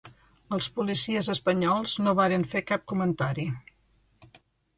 [0.55, 3.47] Els policies espanyols no varen fer cap comentari.